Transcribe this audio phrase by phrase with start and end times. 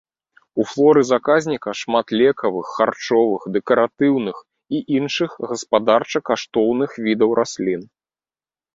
[0.61, 4.37] У флоры заказніка шмат лекавых, харчовых, дэкаратыўных
[4.79, 7.81] і іншых гаспадарча-каштоўных відаў раслін.